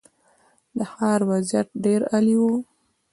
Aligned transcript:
د 0.77 0.79
ښار 0.93 1.19
وضعیت 1.29 1.67
ډېر 1.83 2.01
عالي 2.13 2.35
و. 2.41 2.43